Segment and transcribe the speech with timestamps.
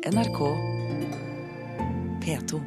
[0.00, 0.38] NRK
[2.24, 2.60] P2.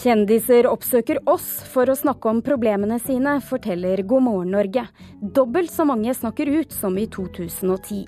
[0.00, 4.86] Kjendiser oppsøker oss for å snakke om problemene sine, forteller God morgen Norge.
[5.20, 8.06] Dobbelt så mange snakker ut som i 2010.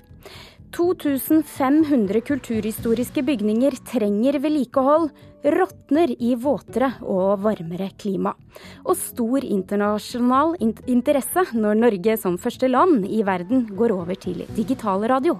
[0.73, 5.11] 2500 kulturhistoriske bygninger trenger vedlikehold,
[5.43, 8.33] råtner i våtere og varmere klima.
[8.81, 10.55] Og stor internasjonal
[10.89, 15.37] interesse når Norge som første land i verden går over til digitalradio.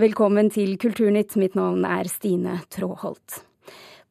[0.00, 1.36] Velkommen til Kulturnytt.
[1.38, 3.44] Mitt navn er Stine Tråholt.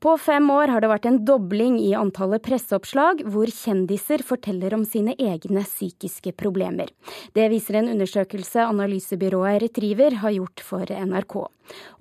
[0.03, 4.81] På fem år har det vært en dobling i antallet presseoppslag hvor kjendiser forteller om
[4.83, 6.89] sine egne psykiske problemer.
[7.31, 11.37] Det viser en undersøkelse analysebyrået Retriever har gjort for NRK.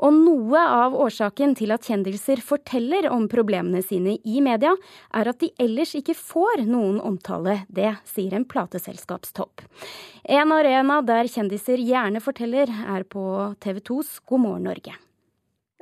[0.02, 4.74] Og noe av årsaken til at kjendiser forteller om problemene sine i media,
[5.14, 7.60] er at de ellers ikke får noen omtale.
[7.70, 9.62] Det sier en plateselskapstopp.
[10.26, 13.22] En arena der kjendiser gjerne forteller, er på
[13.62, 14.98] TV 2s God morgen Norge.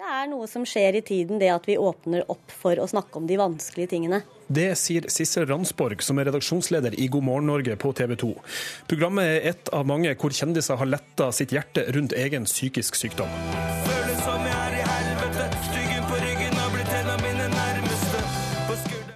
[0.01, 3.19] Det er noe som skjer i tiden, det at vi åpner opp for å snakke
[3.21, 4.23] om de vanskelige tingene.
[4.49, 8.31] Det sier Sissel Ransborg, som er redaksjonsleder i God morgen Norge på TV 2.
[8.89, 13.29] Programmet er et av mange hvor kjendiser har letta sitt hjerte rundt egen psykisk sykdom.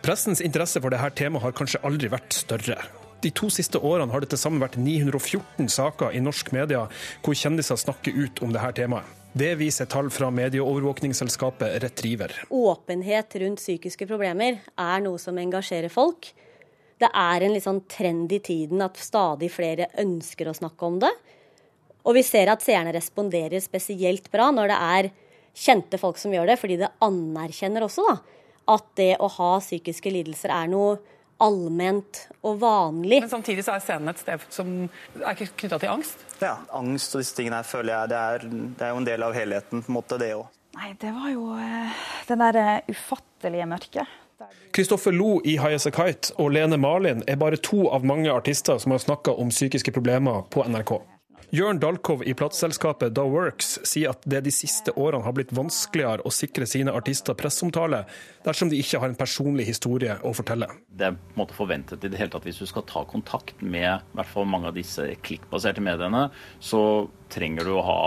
[0.05, 2.77] Pressens interesse for dette temaet har kanskje aldri vært større.
[3.25, 6.85] De to siste årene har det til sammen vært 914 saker i norsk media
[7.25, 9.24] hvor kjendiser snakker ut om dette temaet.
[9.35, 12.33] Det viser tall fra medieovervåkningsselskapet Retriever.
[12.55, 16.29] Åpenhet rundt psykiske problemer er noe som engasjerer folk.
[17.03, 21.01] Det er en litt sånn trend i tiden at stadig flere ønsker å snakke om
[21.03, 21.11] det.
[22.07, 25.11] Og vi ser at seerne responderer spesielt bra når det er
[25.65, 28.17] kjente folk som gjør det, fordi det anerkjenner også da,
[28.77, 30.95] at det å ha psykiske lidelser er noe
[31.43, 33.21] allment og vanlig.
[33.25, 34.75] Men samtidig så er scenen et sted som
[35.21, 36.27] er knytta til angst?
[36.43, 39.27] Ja, angst og disse tingene her føler jeg det er, det er jo en del
[39.27, 40.47] av helheten, på en måte, det òg.
[40.75, 44.21] Nei, det var jo eh, det der eh, ufattelige mørket.
[44.75, 48.81] Kristoffer Lo i Highas a Kite og Lene Marlin er bare to av mange artister
[48.83, 50.97] som har snakka om psykiske problemer på NRK.
[51.55, 56.25] Jørn Dalkov i plateselskapet Da Works sier at det de siste årene har blitt vanskeligere
[56.27, 58.01] å sikre sine artister presseomtale
[58.43, 60.67] dersom de ikke har en personlig historie å fortelle.
[60.91, 63.63] Det er på en måte forventet i det hele tatt hvis du skal ta kontakt
[63.63, 66.25] med i hvert fall mange av disse klikkbaserte mediene,
[66.59, 66.81] så
[67.31, 68.01] trenger du å ha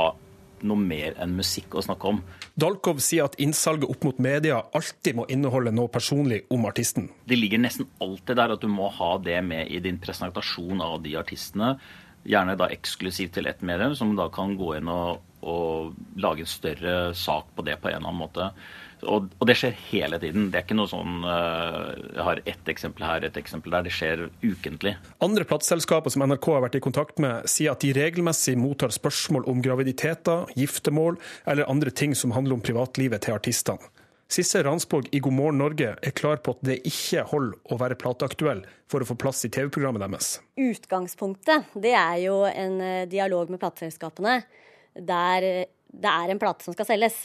[0.68, 2.20] noe mer enn musikk å snakke om.
[2.60, 7.08] Dalkov sier at innsalget opp mot media alltid må inneholde noe personlig om artisten.
[7.24, 11.00] Det ligger nesten alltid der at du må ha det med i din presentasjon av
[11.06, 11.78] de artistene.
[12.28, 16.52] Gjerne da eksklusivt til ett medium, som da kan gå inn og, og, lage en
[16.52, 18.52] større sak på det på en eller annen måte.
[19.06, 20.48] Og, og det skjer hele tiden.
[20.50, 23.86] Det er ikke noe sånn uh, Jeg har ett eksempel her, ett eksempel der.
[23.86, 24.96] Det skjer ukentlig.
[25.24, 29.46] Andre plateselskaper som NRK har vært i kontakt med, sier at de regelmessig mottar spørsmål
[29.52, 33.94] om graviditeter, giftermål eller andre ting som handler om privatlivet til artistene.
[34.28, 37.96] Sissel Ransborg i God morgen Norge er klar på at det ikke holder å være
[38.00, 40.34] plateaktuell for å få plass i TV-programmet deres.
[40.60, 44.42] Utgangspunktet det er jo en eh, dialog med plateselskapene
[45.08, 47.16] der eh, det er en plate som skal selges.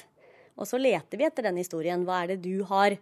[0.55, 2.05] Og så leter vi etter den historien.
[2.07, 2.95] Hva er det du har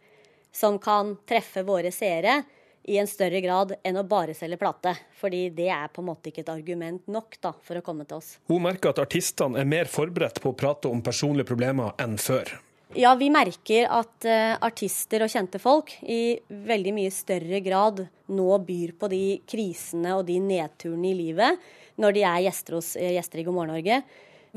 [0.55, 2.41] som kan treffe våre seere
[2.89, 4.95] i en større grad enn å bare selge plate?
[5.21, 8.23] Fordi det er på en måte ikke et argument nok da, for å komme til
[8.23, 8.33] oss.
[8.49, 12.57] Hun merker at artistene er mer forberedt på å prate om personlige problemer enn før.
[12.99, 18.01] Ja, vi merker at uh, artister og kjente folk i veldig mye større grad
[18.35, 21.69] nå byr på de krisene og de nedturene i livet
[22.03, 24.01] når de er gjester hos uh, gjester i God morgen Norge.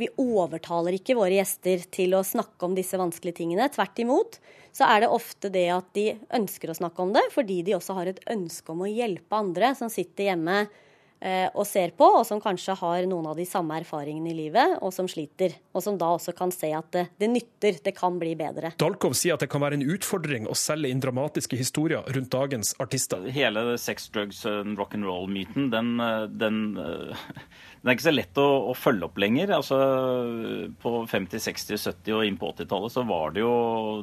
[0.01, 3.69] Vi overtaler ikke våre gjester til å snakke om disse vanskelige tingene.
[3.69, 4.39] Tvert imot
[4.73, 7.99] så er det ofte det at de ønsker å snakke om det, fordi de også
[7.99, 10.92] har et ønske om å hjelpe andre som sitter hjemme Eh,
[11.23, 14.91] og ser på, og som kanskje har noen av de samme erfaringene i livet, og
[14.91, 15.55] som sliter.
[15.71, 18.73] Og som da også kan se at det, det nytter, det kan bli bedre.
[18.81, 22.73] Dalkov sier at det kan være en utfordring å selge inn dramatiske historier rundt dagens
[22.83, 23.23] artister.
[23.33, 25.93] Hele sex, drugs and rock'n'roll-myten, den,
[26.33, 29.53] den, den, er ikke så lett å, å følge opp lenger.
[29.57, 29.79] Altså,
[30.83, 33.53] på 50-, 60-, 70- og inn på 80-tallet så var det jo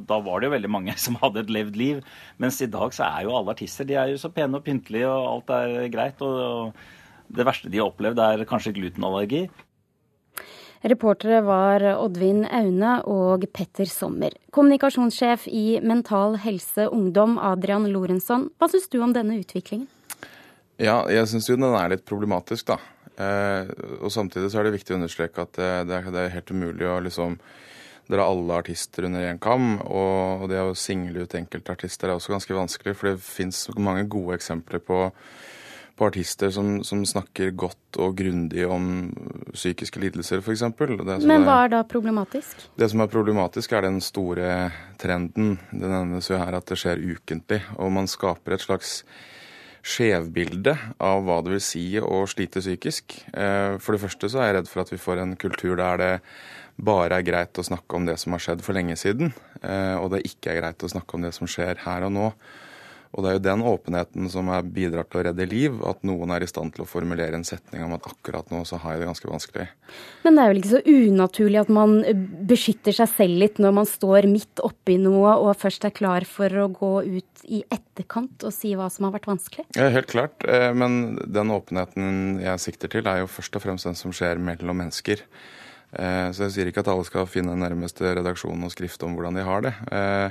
[0.08, 2.00] da var det jo veldig mange som hadde et levd liv.
[2.42, 5.10] Mens i dag så er jo alle artister de er jo så pene og pyntelige,
[5.10, 6.24] og alt er greit.
[6.24, 6.40] og,
[6.70, 6.98] og
[7.36, 9.46] det verste de har opplevd, er kanskje glutenallergi.
[10.80, 14.32] Reportere var Oddvin Aune og Petter Sommer.
[14.56, 19.90] Kommunikasjonssjef i Mental Helse Ungdom, Adrian Lorenzon, hva syns du om denne utviklingen?
[20.80, 22.78] Ja, jeg syns jo den er litt problematisk, da.
[23.20, 23.68] Eh,
[24.00, 26.54] og samtidig så er det viktig å understreke at det, det, er, det er helt
[26.54, 27.36] umulig å liksom
[28.10, 29.74] dra alle artister under én kam.
[29.84, 34.40] Og det å single ut enkeltartister er også ganske vanskelig, for det fins mange gode
[34.40, 35.10] eksempler på,
[36.00, 39.10] på artister som, som, snakker godt og grundig om
[39.52, 40.64] psykiske lidelser, f.eks.
[41.28, 42.64] Men hva er da problematisk?
[42.80, 44.70] Det som er problematisk, er den store
[45.00, 45.58] trenden.
[45.68, 47.60] Det nevnes jo her at det skjer ukentlig.
[47.76, 49.02] Og man skaper et slags
[49.80, 53.18] skjevbilde av hva det vil si å slite psykisk.
[53.32, 56.00] Eh, for det første så er jeg redd for at vi får en kultur der
[56.00, 56.10] det
[56.80, 60.14] bare er greit å snakke om det som har skjedd for lenge siden, eh, og
[60.14, 62.28] det ikke er greit å snakke om det som skjer her og nå.
[63.10, 66.44] Og det er jo den åpenheten som bidrar til å redde liv, at noen er
[66.44, 69.08] i stand til å formulere en setning om at akkurat nå så har jeg det
[69.08, 69.66] ganske vanskelig.
[70.22, 71.96] Men det er vel ikke så unaturlig at man
[72.46, 76.54] beskytter seg selv litt når man står midt oppi noe og først er klar for
[76.62, 79.66] å gå ut i etterkant og si hva som har vært vanskelig?
[79.74, 80.46] Ja, helt klart.
[80.46, 84.38] Eh, men den åpenheten jeg sikter til, er jo først og fremst den som skjer
[84.38, 85.26] mellom mennesker.
[85.90, 89.38] Eh, så jeg sier ikke at alle skal finne nærmeste redaksjon og skrifte om hvordan
[89.40, 89.72] de har det.
[89.90, 90.30] Eh,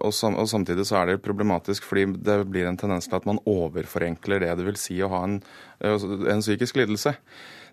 [0.00, 4.42] og, samtidig så er det problematisk fordi det blir en tendens til at man overforenkler
[4.42, 5.36] det det vil si å ha en,
[5.84, 7.16] eh, en psykisk lidelse.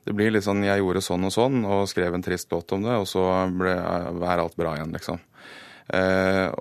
[0.04, 2.84] Det blir litt sånn 'jeg gjorde sånn og sånn' og skrev en trist låt om
[2.84, 5.20] det, og så er alt bra igjen, liksom.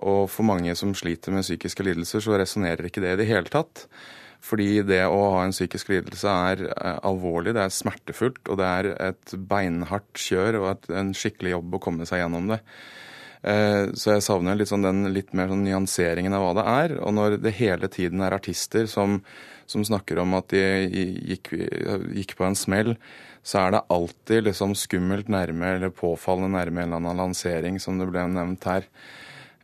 [0.03, 3.51] og for mange som sliter med psykiske lidelser, så resonnerer ikke det i det hele
[3.51, 3.89] tatt.
[4.43, 8.67] Fordi det å ha en psykisk lidelse er eh, alvorlig, det er smertefullt, og det
[8.69, 12.59] er et beinhardt kjør og en skikkelig jobb å komme seg gjennom det.
[13.43, 16.97] Eh, så jeg savner litt sånn den litt mer sånn nyanseringen av hva det er.
[17.03, 19.21] Og når det hele tiden er artister som,
[19.71, 21.55] som snakker om at de gikk,
[22.19, 22.97] gikk, på en smell,
[23.47, 27.99] så er det alltid liksom skummelt nærme eller påfallende nærme en eller annen lansering, som
[27.99, 28.87] det ble nevnt her.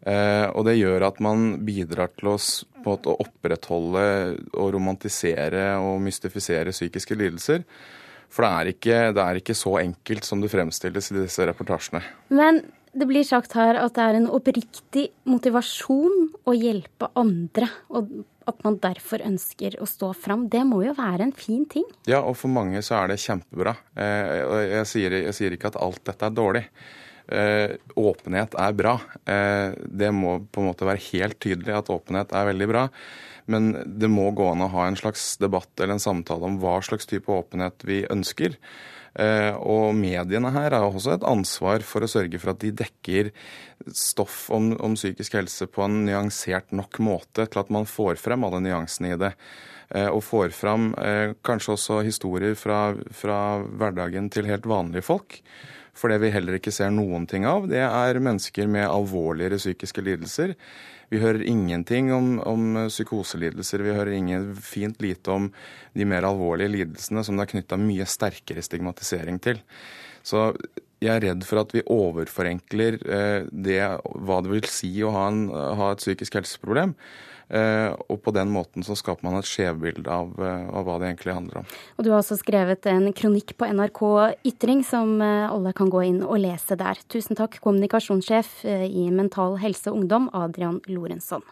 [0.07, 2.39] Eh, og det gjør at man bidrar til å,
[2.89, 4.05] opprettholde
[4.57, 7.67] og romantisere og mystifisere psykiske lidelser.
[8.33, 12.03] For det er, ikke, det er ikke så enkelt som det fremstilles i disse reportasjene.
[12.33, 12.63] Men
[12.97, 17.71] det blir sagt her at det er en oppriktig motivasjon å hjelpe andre.
[17.89, 18.11] og
[18.49, 20.47] at man derfor ønsker å stå fram.
[20.49, 21.85] Det må jo være en fin ting?
[22.09, 23.75] Ja, og for mange så er det kjempebra.
[23.93, 24.31] Eh,
[24.73, 26.65] jeg sier, jeg sier ikke at alt dette er dårlig.
[27.29, 28.95] Eh, åpenhet er bra.
[29.29, 32.85] Eh, det må på en måte være helt tydelig at åpenhet er veldig bra.
[33.53, 36.79] Men det må gå an å ha en slags debatt eller en samtale om hva
[36.85, 38.57] slags type åpenhet vi ønsker.
[39.19, 43.33] Eh, og mediene her har også et ansvar for å sørge for at de dekker
[43.93, 48.45] stoff om, om psykisk helse på en nyansert nok måte til at man får frem
[48.49, 49.35] alle nyansene i det.
[50.13, 50.91] Og får fram
[51.41, 55.39] kanskje også historier fra, fra hverdagen til helt vanlige folk.
[55.99, 60.05] For det vi heller ikke ser noen ting av, det er mennesker med alvorligere psykiske
[60.07, 60.55] lidelser.
[61.09, 63.83] Vi hører ingenting om, om psykoselidelser.
[63.83, 65.49] Vi hører ingen fint lite om
[65.97, 69.63] de mer alvorlige lidelsene som det er knytta mye sterkere stigmatisering til.
[70.23, 70.51] Så
[71.01, 75.29] jeg er redd for at vi overforenkler eh, det, hva det vil si å ha,
[75.31, 76.95] en, ha et psykisk helseproblem.
[77.49, 81.09] Eh, og på den måten så skaper man et skjevbilde av, eh, av, hva det
[81.09, 81.69] egentlig handler om.
[81.97, 84.03] Og Du har også skrevet en kronikk på NRK
[84.45, 87.01] Ytring som eh, alle kan gå inn og lese der.
[87.09, 91.43] Tusen takk, kommunikasjonssjef i Mental Helse Ungdom, Adrian Lorenzon.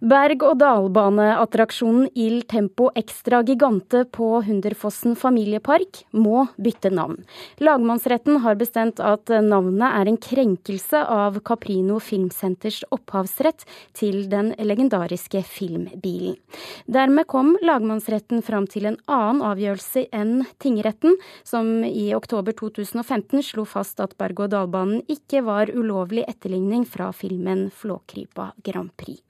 [0.00, 7.24] Berg-og-dal-baneattraksjonen Il Tempo Extra Gigante på Hunderfossen familiepark må bytte navn.
[7.64, 13.64] Lagmannsretten har bestemt at navnet er en krenkelse av Caprino Filmsenters opphavsrett
[13.96, 16.36] til den legendariske filmbilen.
[16.84, 23.64] Dermed kom lagmannsretten fram til en annen avgjørelse enn tingretten, som i oktober 2015 slo
[23.64, 29.25] fast at berg-og-dal-banen ikke var ulovlig etterligning fra filmen Flåkrypa Grand Prix.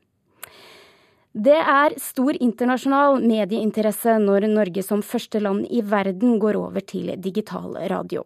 [1.37, 7.11] Det er stor internasjonal medieinteresse når Norge som første land i verden går over til
[7.21, 8.23] digital radio.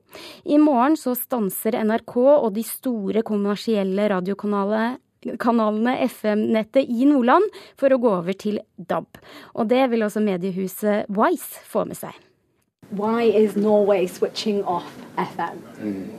[0.47, 7.51] I morgen så stanser NRK og de store kommersielle radiokanalene FM-nettet i Nordland
[7.81, 9.19] for å gå over til DAB.
[9.59, 12.15] Og det vil også mediehuset Wise få med seg.
[12.95, 14.87] Why is Norway switching off
[15.19, 15.59] FM?
[15.83, 16.15] Mm,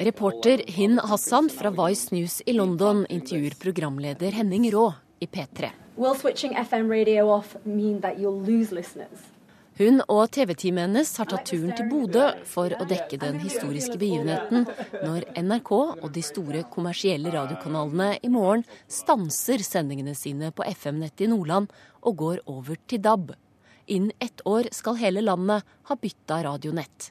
[0.00, 5.70] Reporter Hin Hassan fra Vice News i London intervjuer programleder Henning Raa i P3.
[9.80, 14.66] Hun og TV-teamet hennes har tatt turen til Bodø for å dekke den historiske begivenheten
[15.06, 21.30] når NRK og de store kommersielle radiokanalene i morgen stanser sendingene sine på FM-nettet i
[21.32, 21.72] Nordland
[22.04, 23.32] og går over til DAB.
[23.88, 27.08] Innen ett år skal hele landet ha bytta radionett.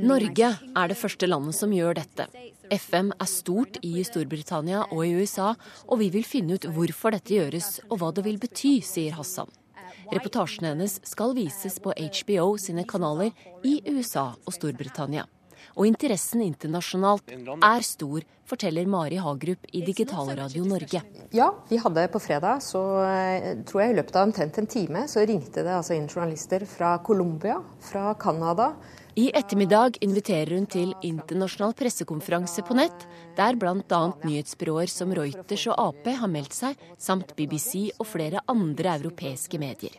[0.00, 2.28] Norge er det første landet som gjør dette.
[2.72, 5.52] FM er stort i Storbritannia og i USA,
[5.88, 9.50] og vi vil finne ut hvorfor dette gjøres og hva det vil bety, sier Hassan.
[10.12, 13.32] Reportasjene hennes skal vises på HBO sine kanaler
[13.64, 15.24] i USA og Storbritannia.
[15.74, 21.00] Og interessen internasjonalt er stor, forteller Mari Hagerup i Digitalradio Norge.
[21.34, 25.06] Ja, vi hadde på fredag, så eh, tror jeg i løpet av omtrent en time,
[25.10, 28.74] så ringte det altså inn journalister fra Colombia, fra Canada.
[29.18, 33.06] I ettermiddag inviterer hun til internasjonal pressekonferanse på nett,
[33.38, 34.00] der bl.a.
[34.26, 39.94] nyhetsbyråer som Reuters og Ap har meldt seg, samt BBC og flere andre europeiske medier.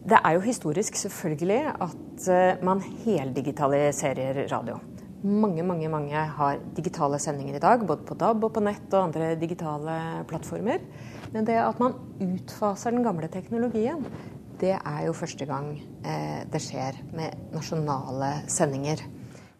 [0.00, 4.78] Det er jo historisk selvfølgelig at eh, man heldigitaliserer radio.
[5.20, 9.10] Mange, mange, mange har digitale sendinger i dag, både på DAB og på nett og
[9.10, 9.96] andre digitale
[10.30, 10.80] plattformer.
[11.34, 14.00] Men det at man utfaser den gamle teknologien,
[14.60, 15.74] det er jo første gang
[16.04, 19.04] eh, det skjer med nasjonale sendinger.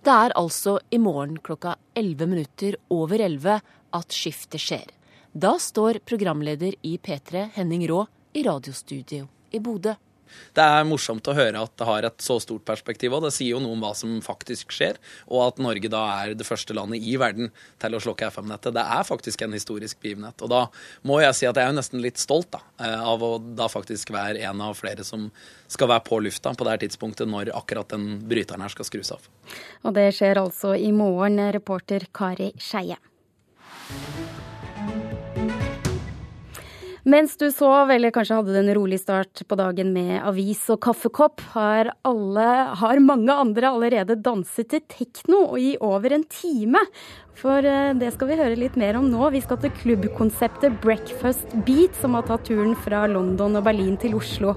[0.00, 3.60] Det er altså i morgen klokka 11 minutter over 11
[4.00, 4.86] at skiftet skjer.
[5.32, 9.92] Da står programleder i P3, Henning Raa i radiostudio i Bodø.
[10.56, 13.54] Det er morsomt å høre at det har et så stort perspektiv, og det sier
[13.54, 17.04] jo noe om hva som faktisk skjer, og at Norge da er det første landet
[17.04, 17.50] i verden
[17.82, 18.74] til å slokke FM-nettet.
[18.76, 20.42] Det er faktisk en historisk begivenhet.
[20.44, 20.62] Og da
[21.06, 24.12] må jeg si at jeg er nesten litt stolt da, eh, av å da faktisk
[24.14, 25.30] være en av flere som
[25.70, 29.14] skal være på lufta på det her tidspunktet når akkurat den bryteren her skal skrus
[29.16, 29.30] av.
[29.84, 32.98] Og det skjer altså i morgen, reporter Kari Skeie.
[37.10, 40.78] Mens du sov, eller kanskje hadde du en rolig start på dagen med avis og
[40.84, 46.84] kaffekopp, har, alle, har mange andre allerede danset til tekno i over en time.
[47.40, 49.24] For eh, det skal vi høre litt mer om nå.
[49.34, 54.14] Vi skal til klubbkonseptet Breakfast Beat, som har tatt turen fra London og Berlin til
[54.20, 54.54] Oslo.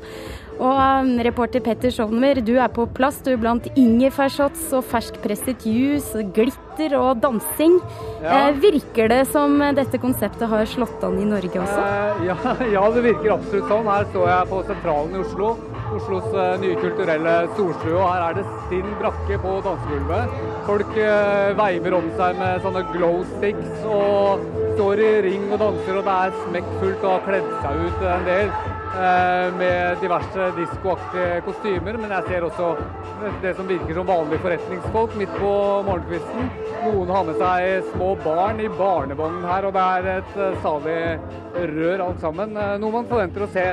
[0.61, 3.19] Og um, reporter Petter Sovner, du er på plass.
[3.25, 7.79] Du er blant ingefærshots og ferskpresset juice, glitter og dansing.
[8.23, 8.49] Ja.
[8.49, 11.79] Eh, virker det som dette konseptet har slått an i Norge også?
[11.81, 12.37] Eh, ja,
[12.77, 13.89] ja, det virker absolutt sånn.
[13.89, 15.53] Her står jeg på sentralen i Oslo.
[15.93, 17.97] Oslos uh, nye kulturelle storstue.
[17.97, 20.37] Og her er det stinn brakke på dansegulvet.
[20.69, 25.99] Folk uh, veiver om seg med sånne glow sticks og står i ring og danser,
[25.99, 28.55] og det er smekkfullt og har kledd seg ut en del.
[28.93, 32.67] Eh, med diverse diskoaktige kostymer, men jeg ser også
[33.41, 35.53] det som virker som vanlige forretningsfolk midt på
[35.87, 36.51] morgenkvisten.
[36.83, 40.99] Noen har med seg små barn i barnevognen her, og det er et eh, salig
[41.73, 42.53] rør alt sammen.
[42.53, 43.65] Eh, noe man forventer å se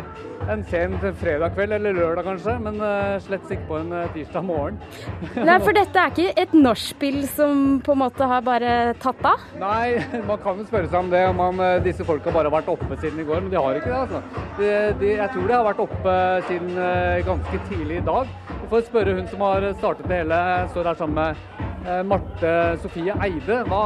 [0.50, 2.78] en sen fredag kveld, eller lørdag kanskje, men
[3.22, 4.78] slett ikke på en tirsdag morgen.
[5.36, 8.72] Nei, For dette er ikke et nachspiel som på en måte har bare
[9.04, 9.44] tatt av?
[9.60, 11.22] Nei, man kan jo spørre seg om det.
[11.28, 13.92] om man, Disse folka bare har vært oppe siden i går, men de har ikke
[13.92, 14.00] det.
[14.00, 14.48] altså.
[14.56, 14.72] De,
[15.04, 16.14] de jeg tror det har vært oppe
[16.48, 18.30] siden eh, ganske tidlig i dag.
[18.50, 20.40] Vi får spørre hun som har startet det hele.
[20.70, 23.60] Står her sammen med eh, Marte Sofie Eide.
[23.70, 23.82] Hva,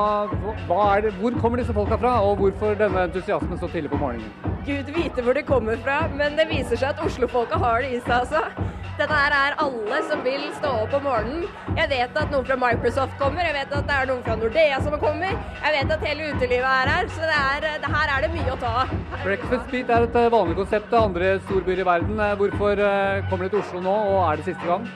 [0.68, 4.52] hva det, hvor kommer disse folka fra, og hvorfor denne entusiasmen så tidlig på morgenen?
[4.64, 8.00] Gud vite hvor det kommer fra, men det viser seg at Oslofolka har det i
[8.04, 8.72] seg, altså.
[8.94, 11.46] Dette her er alle som vil stå opp om morgenen.
[11.74, 14.76] Jeg vet at noen fra Microsoft kommer, jeg vet at det er noen fra Nordea
[14.84, 15.32] som kommer.
[15.34, 18.52] Jeg vet at hele utelivet er her, så det er, det her er det mye
[18.52, 18.92] å ta av.
[19.24, 22.20] Breakfast Beat er et eh, vanlig konsept til andre storbyer i verden.
[22.22, 24.86] Eh, hvorfor eh, kommer du til Oslo nå, og er det siste gang?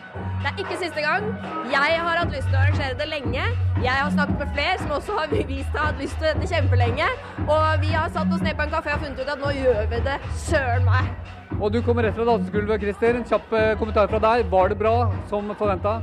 [0.44, 1.26] Det er ikke siste gang.
[1.72, 3.48] Jeg har hatt lyst til å arrangere det lenge.
[3.82, 7.10] Jeg har snakket med flere som også har vist seg hatt lyst til dette kjempelenge.
[7.48, 9.90] Og vi har satt oss ned på en kafé og funnet ut at nå gjør
[9.90, 11.10] vi det søren meg.
[11.58, 13.16] Og du kommer rett fra dansegulvet, Christer.
[13.18, 14.44] En kjapp eh, kommentar fra deg.
[14.52, 14.94] Var det bra
[15.30, 15.98] som forventa?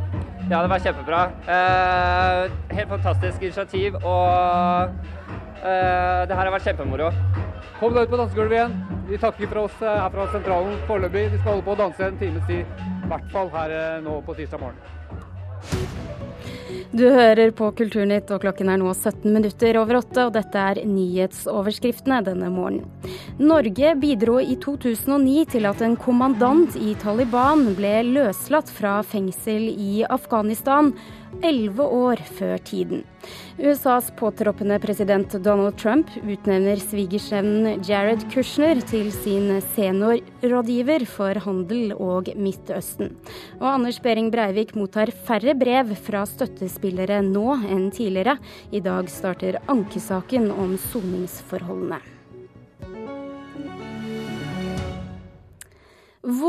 [0.50, 1.22] Ja, det var kjempebra.
[1.56, 4.92] Eh, helt fantastisk initiativ, og
[5.64, 7.10] eh, det her har vært kjempemoro.
[7.80, 8.76] Kom deg ut på dansegulvet igjen.
[9.10, 11.30] Vi takker for oss eh, her fra sentralen foreløpig.
[11.34, 14.20] Vi skal holde på å danse en times tid, i hvert fall her eh, nå
[14.28, 16.05] på tirsdag morgen.
[16.96, 20.78] Du hører på Kulturnytt, og klokken er nå 17 minutter over åtte, og dette er
[20.88, 22.88] nyhetsoverskriftene denne morgenen.
[23.36, 30.06] Norge bidro i 2009 til at en kommandant i Taliban ble løslatt fra fengsel i
[30.08, 30.94] Afghanistan
[31.44, 33.04] elleve år før tiden.
[33.60, 42.32] USAs påtroppende president Donald Trump utnevner svigersønnen Jared Kushner til sin seniorrådgiver for handel og
[42.36, 43.16] Midtøsten.
[43.62, 48.38] Og Anders Behring Breivik mottar færre brev fra støttespillere nå enn tidligere.
[48.72, 52.15] I dag starter ankesaken om soningsforholdene.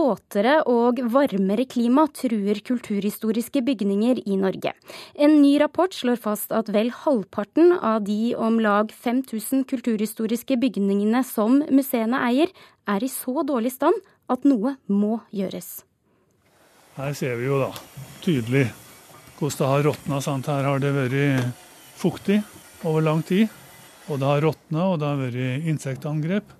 [0.06, 4.70] Våtere og varmere klima truer kulturhistoriske bygninger i Norge.
[5.18, 11.24] En ny rapport slår fast at vel halvparten av de om lag 5000 kulturhistoriske bygningene
[11.26, 12.52] som museene eier,
[12.86, 13.98] er i så dårlig stand
[14.30, 15.82] at noe må gjøres.
[16.94, 17.72] Her ser vi jo da
[18.22, 18.68] tydelig
[19.40, 20.20] hvordan det har råtna.
[20.22, 21.56] Her har det vært
[21.98, 22.38] fuktig
[22.86, 23.50] over lang tid.
[24.06, 26.54] Og det har råtna, og det har vært insektangrep.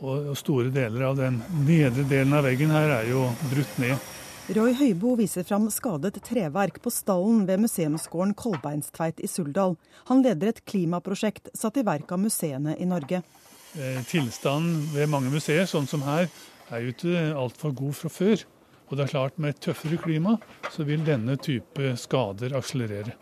[0.00, 4.08] Og store deler av den nedre delen av veggen her er jo brutt ned.
[4.50, 9.76] Roy Høibo viser fram skadet treverk på stallen ved museumsgården Kolbeinstveit i Suldal.
[10.08, 13.20] Han leder et klimaprosjekt satt i verk av museene i Norge.
[13.78, 16.26] Eh, tilstanden ved mange museer, sånn som her,
[16.74, 18.42] er jo ikke altfor god fra før.
[18.90, 20.34] Og det er klart med et tøffere klima,
[20.74, 23.14] så vil denne type skader akselerere.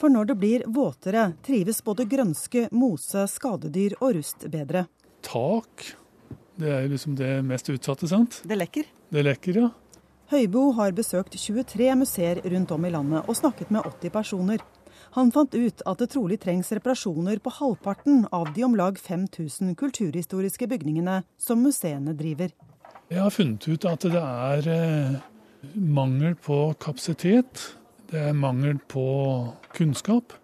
[0.00, 4.86] For når det blir våtere, trives både grønske, mose, skadedyr og rust bedre.
[5.20, 5.90] Tak,
[6.60, 8.42] det er liksom det mest utsatte, sant?
[8.44, 8.88] Det lekker?
[9.10, 9.70] Det lekker, ja.
[10.30, 14.62] Høybo har besøkt 23 museer rundt om i landet og snakket med 80 personer.
[15.16, 19.74] Han fant ut at det trolig trengs reparasjoner på halvparten av de om lag 5000
[19.80, 22.54] kulturhistoriske bygningene som museene driver.
[23.10, 25.18] Jeg har funnet ut at det er eh,
[25.74, 27.64] mangel på kapasitet,
[28.12, 29.02] det er mangel på
[29.74, 30.36] kunnskap,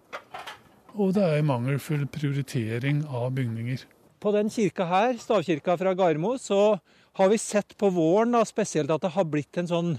[0.97, 3.87] og det er mangelfull prioritering av bygninger.
[4.19, 6.79] På den kirka her, stavkirka fra Garmo, så
[7.17, 9.91] har vi sett på våren da, spesielt at det har blitt en sånn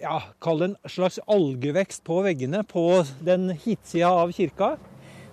[0.00, 4.74] ja, Kall det en slags algevekst på veggene på den hitsida av kirka.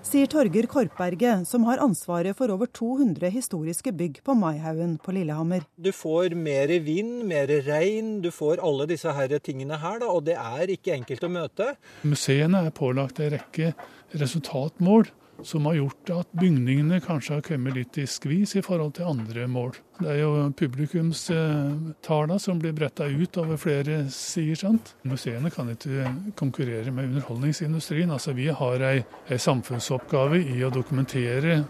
[0.06, 5.64] Sier Torger Korpberget, som har ansvaret for over 200 historiske bygg på Maihaugen på Lillehammer.
[5.78, 10.26] Du får mer vind, mer regn, du får alle disse her tingene her, da, og
[10.28, 11.72] det er ikke enkelt å møte.
[12.04, 13.76] Museene er pålagt en rekke
[14.18, 15.12] resultatmål
[15.44, 19.48] som har gjort at bygningene kanskje har kommet litt i skvis i forhold til andre
[19.50, 19.74] mål.
[20.02, 24.56] Det er jo publikumstallene som blir bretta ut over flere sider.
[24.56, 24.96] sant?
[25.04, 28.12] Museene kan ikke konkurrere med underholdningsindustrien.
[28.12, 31.62] Altså Vi har ei, ei samfunnsoppgave i å dokumentere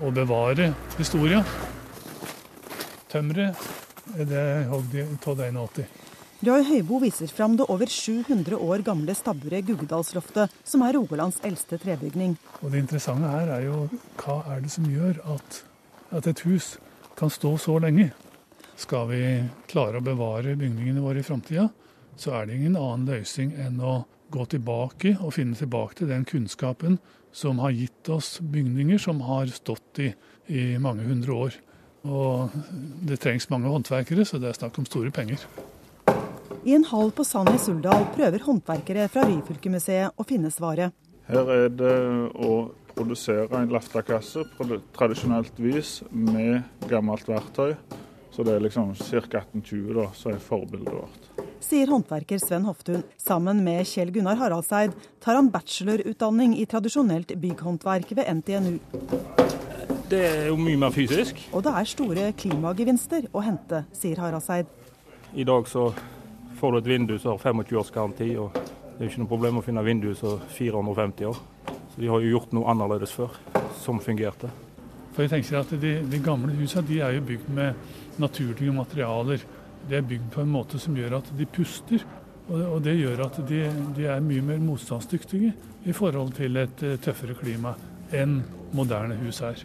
[0.00, 1.44] og bevare historia.
[3.08, 3.56] Tømmeret
[4.16, 6.05] er det hogd av 81.
[6.46, 11.74] Roy Høibo viser fram det over 700 år gamle stabburet Guggedalsloftet, som er Rogalands eldste
[11.82, 12.36] trebygning.
[12.60, 13.78] Og Det interessante her er jo
[14.20, 15.58] hva er det som gjør at,
[16.14, 16.76] at et hus
[17.18, 18.12] kan stå så lenge.
[18.78, 19.22] Skal vi
[19.66, 21.66] klare å bevare bygningene våre i framtida,
[22.14, 26.28] så er det ingen annen løsning enn å gå tilbake og finne tilbake til den
[26.28, 27.00] kunnskapen
[27.34, 30.12] som har gitt oss bygninger som har stått i,
[30.46, 31.62] i mange hundre år.
[32.06, 32.54] Og
[33.08, 35.42] det trengs mange håndverkere, så det er snakk om store penger.
[36.66, 40.90] I en hall på Sand i Suldal prøver håndverkere fra Ryfylkemuseet å finne svaret.
[41.28, 41.92] Her er det
[42.42, 47.76] å produsere en laftakasse på tradisjonelt vis med gammelt verktøy.
[48.34, 49.20] Så det er liksom ca.
[49.44, 51.28] 1820 da, som er forbildet vårt.
[51.62, 53.06] Sier håndverker Sven Hoftun.
[53.14, 58.74] Sammen med Kjell Gunnar Haraldseid tar han bachelorutdanning i tradisjonelt bygghåndverk ved NTNU.
[60.10, 61.46] Det er jo mye mer fysisk.
[61.54, 64.66] Og det er store klimagevinster å hente, sier Haraldseid.
[65.30, 65.92] I dag så
[66.56, 69.28] Får du et vindu som har 25 års garanti, og det er jo ikke noe
[69.28, 71.42] problem å finne vindu som 450 år.
[71.92, 73.36] Så de har jo gjort noe annerledes før,
[73.82, 74.48] som fungerte.
[75.12, 79.44] For jeg tenker at De, de gamle husene de er jo bygd med naturlige materialer.
[79.88, 82.04] De er bygd på en måte som gjør at de puster.
[82.48, 83.62] Og det, og det gjør at de,
[83.96, 85.52] de, er mye mer motstandsdyktige
[85.84, 87.74] i forhold til et eh, tøffere klima
[88.14, 88.38] enn
[88.76, 89.64] moderne hus er.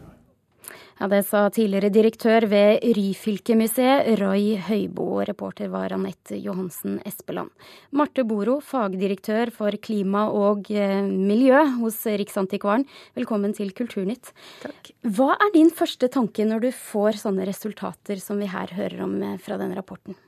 [1.00, 5.24] Ja, Det sa tidligere direktør ved Ryfylkemuseet, Roy Høibo.
[5.26, 7.50] Reporter var Anette Johansen Espeland.
[7.92, 12.86] Marte Boro, fagdirektør for klima og eh, miljø hos Riksantikvaren.
[13.18, 14.34] Velkommen til Kulturnytt.
[14.62, 14.92] Takk.
[15.02, 19.18] Hva er din første tanke når du får sånne resultater som vi her hører om
[19.26, 20.20] eh, fra denne rapporten?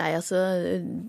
[0.00, 0.38] Nei, altså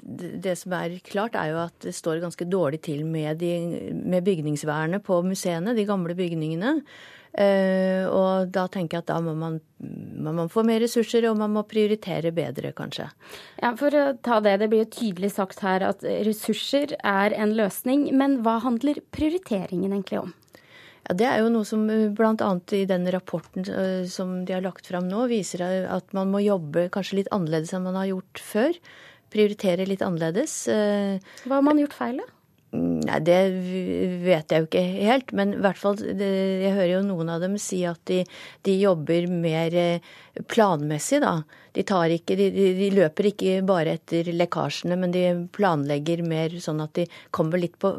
[0.04, 4.26] Det som er klart, er jo at det står ganske dårlig til med, de, med
[4.28, 6.82] bygningsvernet på museene, de gamle bygningene.
[7.34, 11.56] Uh, og da tenker jeg at da må man, man få mer ressurser, og man
[11.56, 13.08] må prioritere bedre, kanskje.
[13.58, 17.56] Ja, For å ta det, det blir jo tydelig sagt her at ressurser er en
[17.58, 18.06] løsning.
[18.14, 20.36] Men hva handler prioriteringen egentlig om?
[21.08, 22.52] Ja, Det er jo noe som eh, bl.a.
[22.78, 26.86] i den rapporten uh, som de har lagt fram nå, viser at man må jobbe
[26.94, 28.80] kanskje litt annerledes enn man har gjort før.
[29.34, 30.54] Prioritere litt annerledes.
[30.70, 32.33] Hva har man gjort feil, da?
[32.74, 33.40] Nei, det
[34.24, 35.32] vet jeg jo ikke helt.
[35.38, 38.24] Men i hvert fall, jeg hører jo noen av dem si at de,
[38.66, 40.14] de jobber mer eh,
[40.50, 41.36] planmessig, da.
[41.74, 41.84] De,
[42.16, 47.06] ikke, de, de, løper ikke bare etter lekkasjene, men de planlegger mer sånn at de
[47.34, 47.92] kommer litt på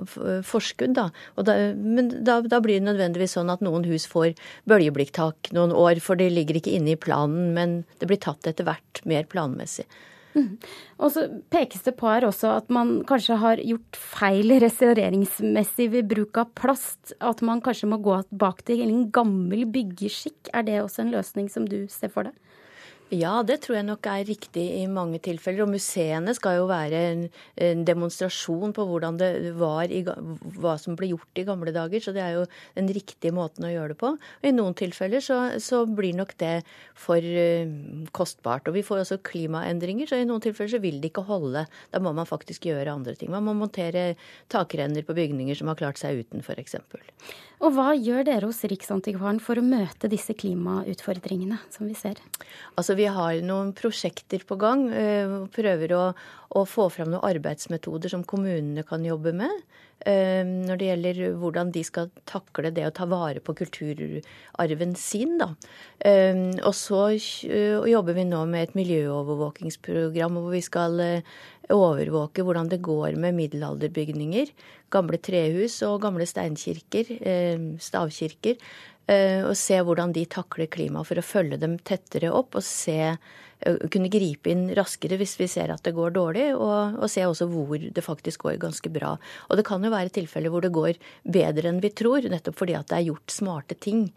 [0.46, 1.08] forskudd, da.
[1.42, 4.34] da men da, da, blir det nødvendigvis sånn at noen hus får
[4.70, 8.66] bølgeblikktak noen år, for de ligger ikke inne i planen, men det blir tatt etter
[8.66, 9.86] hvert mer planmessig.
[10.34, 10.56] Mm.
[10.98, 16.10] Og så pekes det på her også at man kanskje har gjort feil restaureringsmessig ved
[16.10, 17.14] bruk av plast.
[17.22, 20.50] At man kanskje må gå tilbake til en gammel byggeskikk.
[20.52, 22.34] Er det også en løsning som du ser for deg?
[23.12, 25.66] Ja, det tror jeg nok er riktig i mange tilfeller.
[25.66, 27.26] Og museene skal jo være en,
[27.60, 29.28] en demonstrasjon på hvordan det
[29.60, 30.00] var i,
[30.56, 32.00] hva som ble gjort i gamle dager.
[32.00, 32.46] Så det er jo
[32.78, 34.14] den riktige måten å gjøre det på.
[34.16, 36.54] Og i noen tilfeller så, så blir nok det
[36.96, 37.76] for uh,
[38.16, 38.72] kostbart.
[38.72, 41.66] Og vi får også klimaendringer, så i noen tilfeller så vil det ikke holde.
[41.92, 43.34] Da må man faktisk gjøre andre ting.
[43.34, 44.14] Man må montere
[44.52, 46.80] takrenner på bygninger som har klart seg uten, f.eks.
[47.64, 52.20] Og hva gjør dere hos Riksantikvaren for å møte disse klimautfordringene som vi ser?
[52.76, 54.90] Altså, Vi har noen prosjekter på gang.
[54.92, 56.02] Eh, prøver å,
[56.52, 59.64] å få fram noen arbeidsmetoder som kommunene kan jobbe med.
[60.04, 65.38] Eh, når det gjelder hvordan de skal takle det å ta vare på kulturarven sin.
[65.40, 65.50] Da.
[66.04, 71.00] Eh, og så jobber vi nå med et miljøovervåkingsprogram hvor vi skal
[71.72, 74.50] overvåke hvordan det går med middelalderbygninger,
[74.92, 77.08] gamle trehus og gamle steinkirker,
[77.80, 78.60] stavkirker.
[79.04, 83.12] Og se hvordan de takler klimaet for å følge dem tettere opp og se
[83.92, 87.48] kunne gripe inn raskere hvis vi ser at det går dårlig, og, og, se også
[87.50, 89.14] hvor det faktisk går ganske bra.
[89.48, 92.76] Og det kan jo være tilfeller hvor det går bedre enn vi tror, nettopp fordi
[92.78, 94.08] at det er gjort smarte ting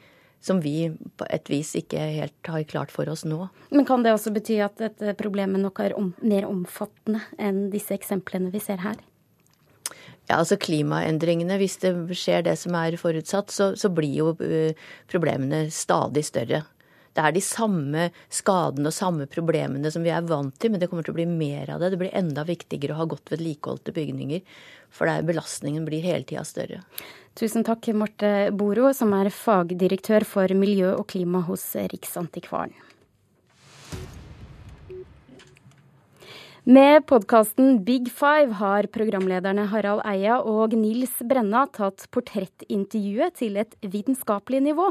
[0.44, 3.48] som vi på et vis ikke helt har klart for oss nå.
[3.74, 7.96] Men kan det også bety at dette problemet nok er om, mer omfattende enn disse
[7.98, 9.00] eksemplene vi ser her?
[10.28, 14.34] Ja, altså Klimaendringene, hvis det skjer det som er forutsatt, så, så blir jo
[15.08, 16.66] problemene stadig større.
[17.18, 20.90] Det er de samme skadene og samme problemene som vi er vant til, men det
[20.92, 21.96] kommer til å bli mer av det.
[21.96, 24.44] Det blir enda viktigere å ha godt vedlikeholdte bygninger,
[24.94, 26.84] for der belastningen blir hele tida større.
[27.38, 32.76] Tusen takk, Marte Boro, som er fagdirektør for miljø og klima hos Riksantikvaren.
[36.68, 43.78] Med podkasten Big Five har programlederne Harald Eia og Nils Brenna tatt portrettintervjuet til et
[43.80, 44.90] vitenskapelig nivå.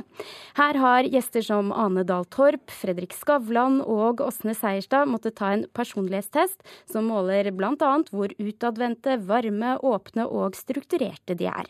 [0.56, 5.66] Her har gjester som Ane Dahl Torp, Fredrik Skavlan og Åsne Seierstad måttet ta en
[5.76, 7.92] personlighetstest som måler bl.a.
[8.08, 11.68] hvor utadvendte, varme, åpne og strukturerte de er.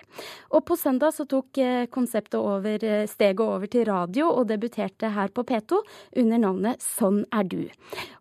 [0.55, 5.11] Og på søndag så tok eh, konseptet over, eh, steget over til radio og debuterte
[5.19, 5.83] her på P2
[6.23, 7.65] under navnet Sånn er du.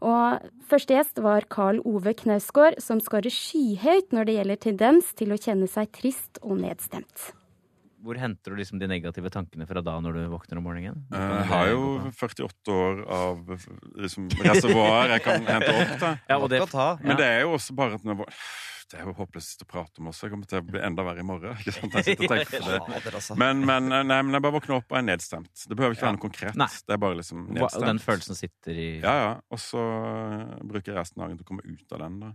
[0.02, 5.10] Og første gjest var Carl Karl Ove Knausgård, som skårer skyhøyt når det gjelder tendens
[5.18, 7.34] til å kjenne seg trist og nedstemt.
[8.06, 11.02] Hvor henter du liksom de negative tankene fra da når du våkner om morgenen?
[11.12, 13.56] Jeg har jo 48 år av
[13.98, 15.96] liksom, reservoar jeg kan hente opp.
[16.00, 16.12] Da.
[16.30, 16.88] Ja, det, ja.
[17.02, 18.22] Men det er jo også bare at når
[18.92, 20.28] det er jo håpløst å prate om også.
[20.28, 21.58] Jeg kommer til å bli enda verre i morgen.
[21.58, 21.96] ikke sant?
[21.98, 23.38] Jeg sitter og tenker på det.
[23.42, 25.64] Men, men, nei, men jeg bare våkner opp og er nedstemt.
[25.66, 26.60] Det behøver ikke være noe konkret.
[26.60, 26.68] Nei.
[26.86, 27.88] Det er bare liksom nedstemt.
[27.90, 29.32] Den følelsen sitter i Ja, ja.
[29.50, 29.82] Og så
[30.62, 32.20] bruker jeg resten av dagen til å komme ut av den.
[32.22, 32.30] da.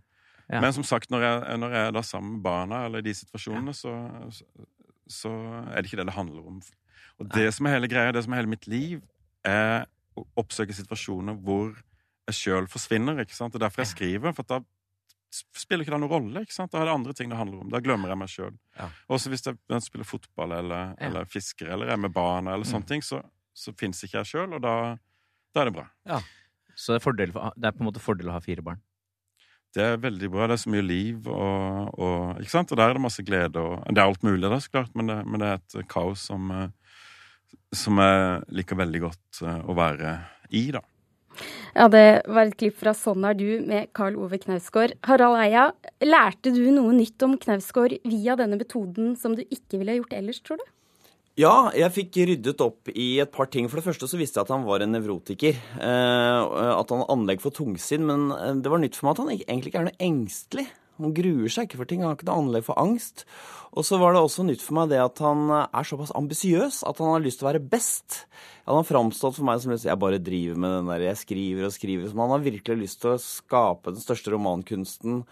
[0.51, 0.65] Ja.
[0.65, 3.15] Men som sagt, når jeg, når jeg, er da sammen med barna, eller i de
[3.15, 3.95] situasjonene, så,
[5.07, 5.31] så,
[5.71, 6.59] er det ikke det det handler om.
[7.23, 8.99] Og det som er hele greia, det som er hele mitt liv,
[9.47, 9.87] er
[10.19, 11.77] å oppsøke situasjoner hvor
[12.27, 13.23] jeg sjøl forsvinner.
[13.23, 13.55] ikke sant?
[13.55, 14.35] Det er derfor jeg skriver.
[14.35, 14.59] for da
[15.31, 16.43] spiller ikke det noen rolle.
[16.45, 16.73] ikke sant?
[16.73, 17.71] Da er det andre ting det handler om.
[17.73, 18.57] Da glemmer jeg meg sjøl.
[18.79, 18.89] Ja.
[19.13, 21.09] Også hvis jeg spiller fotball eller, ja.
[21.09, 22.91] eller fisker eller er med barna, eller sånne mm.
[22.91, 23.23] ting, så,
[23.55, 24.75] så fins ikke jeg sjøl, og da,
[25.55, 25.87] da, er det bra.
[26.09, 26.21] Ja.
[26.75, 28.83] Så det er, fordel, det er, på en måte fordel å ha fire barn?
[29.75, 30.49] Det er veldig bra.
[30.51, 32.73] Det er så mye liv, og, og, ikke sant?
[32.75, 33.63] og der er det masse glede.
[33.63, 36.27] Og, det er alt mulig, da, så klart, men det, men det er et kaos
[36.27, 36.97] som, eh,
[37.77, 40.17] som jeg liker veldig godt eh, å være
[40.51, 40.83] i, da.
[41.75, 44.97] Ja, det var et klipp fra 'Sånn er du' med Karl Ove Knausgård.
[45.05, 50.01] Harald Eia, lærte du noe nytt om Knausgård via denne metoden som du ikke ville
[50.01, 50.67] gjort ellers, tror du?
[51.39, 53.69] Ja, jeg fikk ryddet opp i et par ting.
[53.71, 55.57] For det første så visste jeg at han var en nevrotiker.
[55.57, 56.41] Eh,
[56.75, 58.05] at han har anlegg for tungsinn.
[58.05, 60.67] Men eh, det var nytt for meg at han egentlig ikke er noe engstelig.
[61.01, 62.03] Han gruer seg ikke for ting.
[62.05, 63.25] Han har ikke noe anlegg for angst.
[63.71, 66.99] Og så var det også nytt for meg det at han er såpass ambisiøs at
[67.03, 68.25] han har lyst til å være best.
[68.67, 71.77] Han har framstått for meg som jeg bare driver med den der jeg skriver og
[71.77, 72.11] skriver.
[72.11, 75.23] Som han har virkelig lyst til å skape den største romankunsten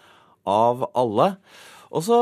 [0.49, 1.33] av alle.
[1.91, 2.21] Og så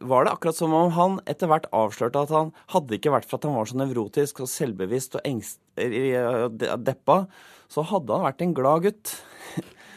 [0.00, 3.38] var det akkurat som om han etter hvert avslørte at han hadde ikke vært for
[3.38, 7.24] at han var så nevrotisk og selvbevisst og engst, deppa,
[7.72, 9.16] så hadde han vært en glad gutt.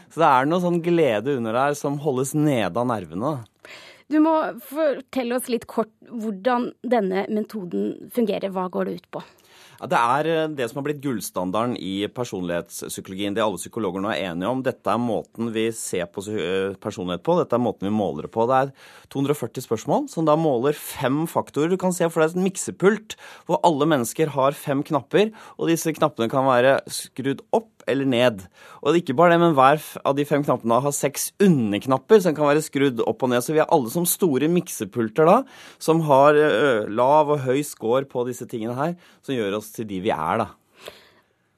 [0.10, 3.38] Så det er noe sånn glede under der som holdes nede av nervene.
[4.10, 4.34] Du må
[4.66, 8.50] fortelle oss litt kort hvordan denne metoden fungerer.
[8.50, 9.22] Hva går det ut på?
[9.80, 13.36] Ja, det er eh, det som har blitt gullstandarden i personlighetspsykologien.
[13.36, 14.64] Det alle psykologer nå er enige om.
[14.66, 17.38] Dette er måten vi ser på eh, personlighet på.
[17.40, 18.44] Dette er måten vi måler det på.
[18.50, 18.74] Det er
[19.16, 21.72] 240 spørsmål som da måler fem faktorer.
[21.72, 23.16] Du kan se for deg et miksepult
[23.48, 28.44] hvor alle mennesker har fem knapper, og disse knappene kan være skrudd opp eller ned.
[28.84, 32.50] Og ikke bare det, men hver av de fem knappene har seks underknapper som kan
[32.50, 33.44] være skrudd opp og ned.
[33.46, 35.38] Så vi er alle som store miksepulter da,
[35.82, 36.38] som har
[36.90, 40.44] lav og høy score på disse tingene her, som gjør oss til de vi er,
[40.44, 40.50] da.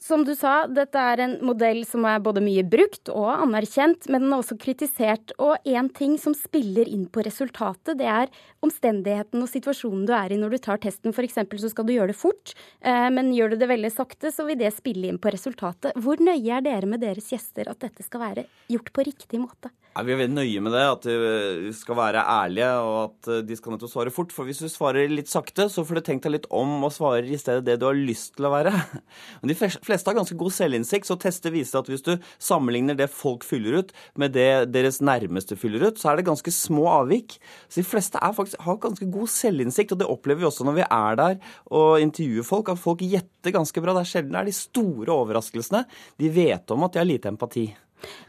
[0.01, 4.25] som du sa, dette er en modell som er både mye brukt og anerkjent, men
[4.25, 5.31] den er også kritisert.
[5.39, 8.31] Og én ting som spiller inn på resultatet, det er
[8.65, 11.13] omstendigheten og situasjonen du er i når du tar testen.
[11.13, 11.39] F.eks.
[11.63, 14.59] så skal du gjøre det fort, eh, men gjør du det veldig sakte, så vil
[14.61, 15.97] det spille inn på resultatet.
[16.01, 19.73] Hvor nøye er dere med deres gjester at dette skal være gjort på riktig måte?
[19.91, 23.55] Ja, vi er veldig nøye med det, at de skal være ærlige og at de
[23.59, 24.31] skal nettopp svare fort.
[24.31, 27.27] For hvis du svarer litt sakte, så får du tenkt deg litt om og svarer
[27.27, 28.71] i stedet det du har lyst til å være.
[29.41, 33.09] Men de fleste har ganske god selvinnsikt, så tester viser at hvis du sammenligner det
[33.11, 37.35] folk fyller ut med det deres nærmeste fyller ut, så er det ganske små avvik.
[37.67, 40.87] Så de fleste faktisk, har ganske god selvinnsikt, og det opplever vi også når vi
[40.87, 41.37] er der
[41.71, 43.95] og intervjuer folk, at folk gjetter ganske bra.
[43.95, 45.85] Det er sjelden det er de store overraskelsene.
[46.21, 47.69] De vet om at de har lite empati.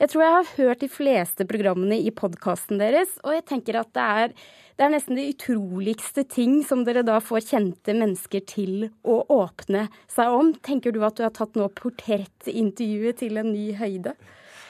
[0.00, 3.88] Jeg tror jeg har hørt de fleste programmene i podkasten deres, og jeg tenker at
[3.96, 4.34] det er,
[4.76, 9.86] det er nesten de utroligste ting som dere da får kjente mennesker til å åpne
[10.12, 10.52] seg om.
[10.64, 14.16] Tenker du at du har tatt nå portrettintervjuet til en ny høyde?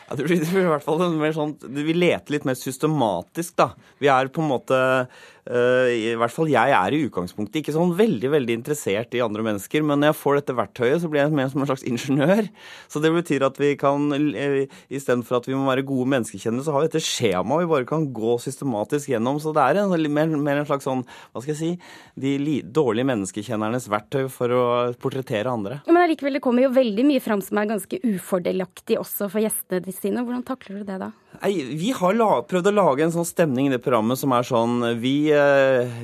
[0.09, 3.71] Ja, det blir, i hvert fall mer sånn, Vi leter litt mer systematisk, da.
[4.03, 4.79] Vi er på en måte
[5.43, 9.83] I hvert fall jeg er i utgangspunktet ikke sånn veldig veldig interessert i andre mennesker,
[9.83, 12.47] men når jeg får dette verktøyet, så blir jeg mer som en slags ingeniør.
[12.93, 16.75] Så det betyr at vi kan, uh, istedenfor at vi må være gode menneskekjennere, så
[16.77, 19.41] har vi dette skjemaet vi bare kan gå systematisk gjennom.
[19.43, 21.03] Så det er en, mer, mer en slags sånn,
[21.33, 21.73] hva skal jeg si,
[22.23, 24.63] de li, dårlige menneskekjennernes verktøy for å
[25.03, 25.81] portrettere andre.
[25.89, 29.97] Men allikevel, det kommer jo veldig mye fram som er ganske ufordelaktig også for gjestene
[29.97, 30.23] sine.
[30.23, 31.13] Hvordan takler du det da?
[31.41, 34.75] Nei, vi har prøvd å lage en sånn stemning i det programmet som er sånn
[35.01, 35.32] Vi, eh,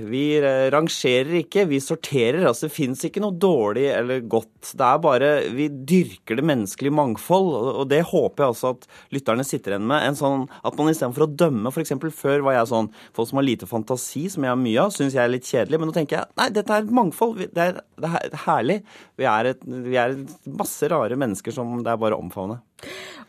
[0.08, 2.44] vi eh, rangerer ikke, vi sorterer.
[2.48, 4.72] Altså det fins ikke noe dårlig eller godt.
[4.78, 7.50] Det er bare Vi dyrker det menneskelige mangfold,
[7.82, 10.06] og det håper jeg også at lytterne sitter igjen med.
[10.08, 11.94] En sånn, At man istedenfor å dømme F.eks.
[12.16, 15.16] før var jeg sånn Folk som har lite fantasi, som jeg har mye av, syns
[15.16, 15.80] jeg er litt kjedelig.
[15.80, 17.44] Men nå tenker jeg nei, dette er et mangfold.
[17.54, 18.80] Det er, det er herlig.
[19.18, 20.16] Vi er, et, vi er
[20.58, 22.60] masse rare mennesker som det er bare å omfavne.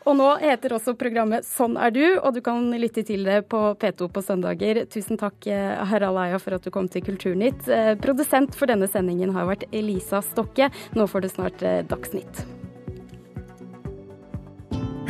[0.08, 3.60] Og nå heter også programmet Sånn er du, og du kan lytte til det på
[3.80, 4.84] P2 på søndager.
[4.92, 7.68] Tusen takk, eh, Harald Eia, for at du kom til Kulturnytt.
[7.68, 10.70] Eh, produsent for denne sendingen har vært Elisa Stokke.
[10.96, 12.44] Nå får du snart eh, Dagsnytt.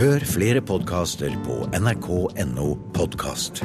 [0.01, 3.61] Hør flere podkaster på nrk.no podkast.